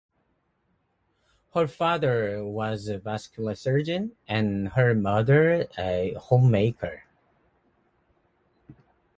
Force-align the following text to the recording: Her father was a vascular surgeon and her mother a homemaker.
Her 1.53 1.67
father 1.67 2.43
was 2.43 2.87
a 2.87 2.97
vascular 2.97 3.53
surgeon 3.53 4.15
and 4.27 4.69
her 4.69 4.95
mother 4.95 5.67
a 5.77 6.15
homemaker. 6.17 7.03